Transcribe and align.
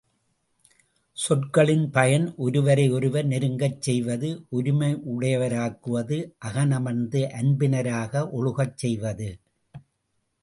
சொற்களின் 1.17 1.83
பயன் 1.91 2.25
ஒருவரை 2.37 2.85
ஒருவர் 2.89 3.27
நெருங்கச் 3.27 3.77
செய்வது 3.79 4.29
ஒருமையுடையராக்குவது 4.51 6.17
அகனமர்ந்த 6.45 7.23
அன்பினராக 7.41 8.23
ஒழுகச் 8.31 8.77
செய்வது. 8.77 9.29